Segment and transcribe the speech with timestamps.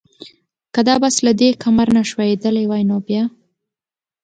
[0.73, 3.23] که دا بس له دې کمر نه ښویېدلی وای نو بیا؟